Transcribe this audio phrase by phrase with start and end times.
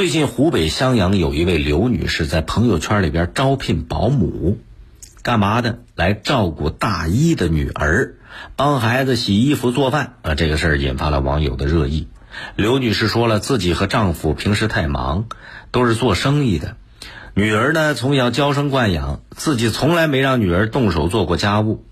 [0.00, 4.56] 最近湖北襄阳有一位刘女士在朋友圈里边招聘保姆，
[5.22, 5.80] 干嘛的？
[5.94, 8.14] 来照顾大一的女儿，
[8.56, 10.14] 帮孩子洗衣服、做饭。
[10.22, 12.08] 啊，这个事儿引发了网友的热议。
[12.56, 15.26] 刘女士说了，自己和丈夫平时太忙，
[15.70, 16.78] 都是做生意的。
[17.34, 21.84] 女儿呢，从小娇生惯养，自己从来没让女儿动手做过家务。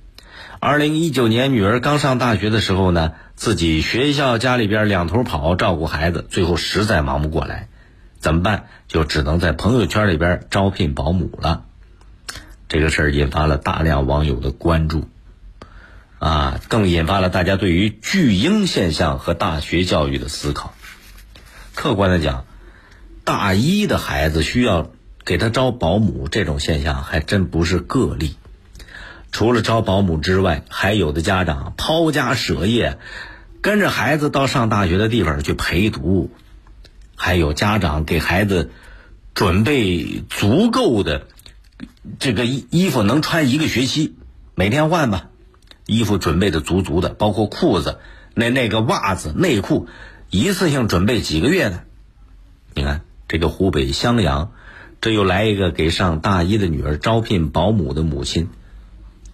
[0.61, 7.69] 二零一九年，女儿刚上大学的时候呢，自己学校、家里边两头跑，照顾孩子，最后实在忙不过来，
[8.21, 8.67] 怎么办？
[8.89, 11.65] 就只能在朋友圈里边招聘保姆了。
[12.69, 15.09] 这个事儿引发了大量网友的关注，
[16.19, 20.75] 啊，更引发了大家对于巨婴现象和大学教育的思考。
[21.75, 22.45] 客观的讲，
[23.25, 24.91] 大一的孩子需要
[25.25, 28.37] 给他招保姆，这种现象还真不是个例。
[29.31, 32.99] 除了招保姆之外，还有的家长抛家舍业，
[33.61, 36.31] 跟着孩子到上大学的地方去陪读；
[37.19, 38.71] 还有家长给孩子
[39.35, 41.27] 准备足够的
[42.21, 44.15] 这个衣衣服，能穿一个学期，
[44.55, 45.29] 每天换吧。
[45.85, 47.99] 衣服准备的足足的，包括裤子、
[48.35, 49.89] 那那个袜子、内裤，
[50.31, 51.83] 一次性准备几个月的。
[52.75, 54.53] 你看，这个湖北襄阳，
[55.01, 58.49] 这又来一个给上大一的女儿招聘保姆的母亲。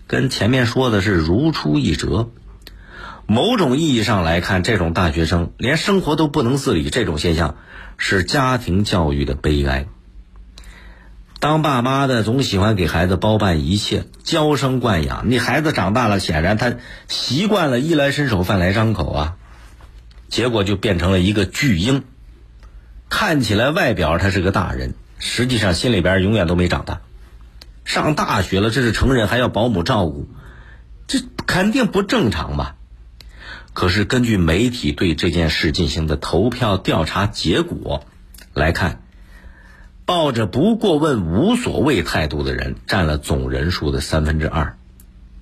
[0.07, 2.31] 跟前面说的是如出一辙。
[3.27, 7.57] 某种意义上来看，这种大学生连生活都不能自理，这种现象
[7.97, 9.87] 是家庭教育的悲哀。
[11.41, 15.31] 当爸妈的总喜欢给孩子包办一切，娇生惯养。
[15.31, 16.75] 你孩子长大了，显然他
[17.09, 19.37] 习惯了衣来伸手、饭来张口啊，
[20.29, 22.05] 结果就变成了一个巨婴。
[23.11, 27.01] 看起来外表他是个大人，实际上心里边永远都没长大。
[27.85, 30.27] 上大学了，这是成人还要保姆照顾，
[31.07, 32.77] 这肯定不正常吧？
[33.75, 38.05] 可是根据媒体对这件事进行的投票调查结果
[38.55, 39.03] 来看，
[40.07, 44.77] 抱着不过问、无所谓态度的人占了总人数的三分之二。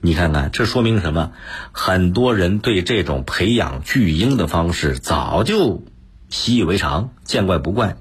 [0.00, 1.32] 你看看，这说明什么？
[1.70, 5.84] 很多人对这种培养巨婴的方式早就
[6.28, 7.96] 习以为常，见怪不怪。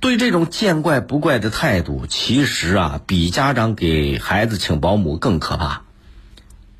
[0.00, 5.82] 对这种见怪不怪的态度，其实啊，比家长给孩子请保姆更可怕，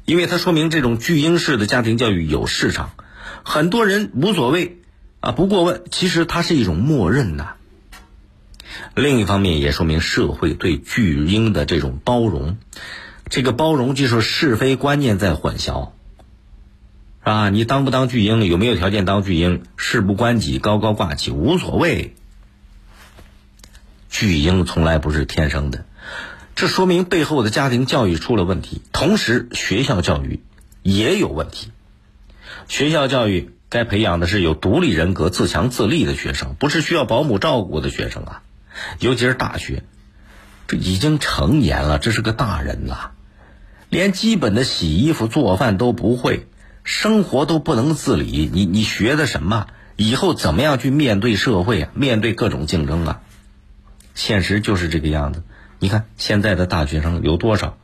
[0.05, 2.91] 因为它说明这种巨婴式的家庭教育有市场，
[3.45, 4.79] 很多人无所谓
[5.21, 7.55] 啊，不过问，其实它是一种默认呐。
[8.95, 12.59] 另一方面，也说明社会对巨婴的这种包容，
[13.31, 15.91] 这个包容就是是非观念在混淆，
[17.23, 17.51] 啊？
[17.51, 22.15] 你当不当巨婴，有没有条件当巨婴，事不关己，高高挂起，无所谓。
[24.11, 25.87] 巨婴从来不是天生的，
[26.55, 30.41] 这说明背后的家庭教育出了问题，同时学校教育
[30.83, 31.73] 也有问题。
[32.69, 38.43] 学校教育该培养的是有独立人格、自强自立的学生，不是需要保姆照顾的学生啊。
[39.01, 39.83] 尤其是大学，
[40.69, 43.13] 这已经成年了，这是个大人了，
[43.89, 46.47] 连基本的洗衣服、做饭都不会，
[46.85, 49.67] 生活都不能自理，你你学的什么？
[49.97, 51.91] 以后怎么样去面对社会啊？
[51.95, 53.21] 面对各种竞争啊？
[54.15, 55.43] 现实就是这个样子，
[55.85, 57.77] 你看现在的大学生有多少，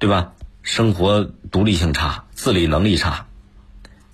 [0.00, 0.32] 对吧？
[0.64, 3.26] 生活独立性差，自理能力差。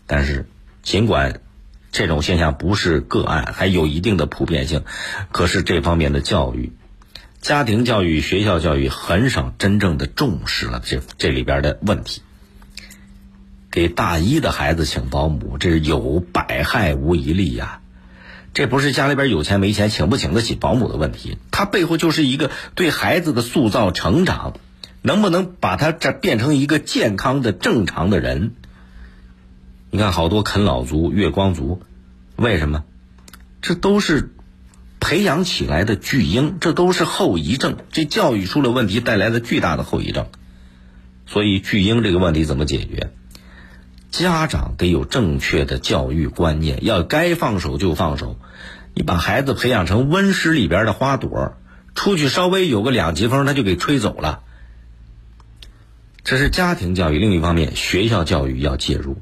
[0.06, 0.46] 但是，
[0.82, 1.40] 尽管
[1.90, 4.84] 这种现象不是个案，还有一定的普遍性，
[5.32, 6.74] 可是这方面的教育、
[7.40, 12.20] 家庭教育、学校教育很少真正的重视了这这里边的问题。
[13.70, 17.80] 给大一的孩子请保姆，这是有百害无一利呀。
[18.54, 24.54] 这不是家里边有钱没钱请不请得起保姆的问题，它背后就是一个对孩子的塑造成长，
[25.02, 28.54] 能不能把他这变成一个健康的正常的人？
[29.90, 31.80] 你看好多啃老族、月光族，
[32.36, 32.84] 为什么？
[33.62, 34.30] 这都是
[35.00, 40.26] 培养起来的巨婴，这都是后遗症，这教育出了问题带来的巨大的后遗症。
[41.26, 43.12] 所以巨婴这个问题怎么解决？
[44.10, 48.36] 家长得有正确的教育观念，要该放手就放手。
[48.94, 51.56] 你把孩子培养成温室里边的花朵，
[51.94, 54.40] 出去稍微有个两级风，他就给吹走了。
[56.24, 57.18] 这是家庭教育。
[57.18, 59.18] 另一方面，学校教育要介入，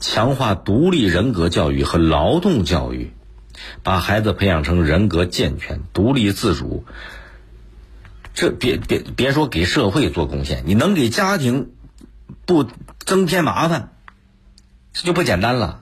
[0.00, 3.12] 强化独立人格教育和劳动教育，
[3.82, 6.84] 把孩子培养成人格健全、独立自主。
[8.34, 11.70] 这别别别说给社会做贡献，你能给家庭
[12.44, 12.66] 不
[12.98, 13.92] 增添麻烦？
[14.92, 15.80] 这就不简单了。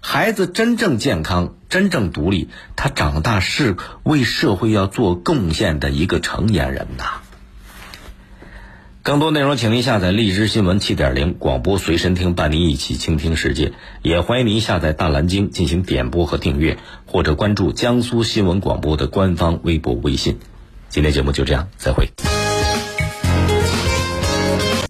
[0.00, 7.20] 孩子真正健康、真正独立，他长大是为社会要做贡献的一个成年人呐。
[9.02, 13.72] 更多内容，请您下载荔枝新闻七点零广播随身听，伴您一起倾听世界。
[14.02, 20.38] 也欢迎您下载大蓝鲸进行点播和订阅，或者关注江苏新闻广播的官方微博、微信。
[20.90, 22.10] 今天节目就这样，再会。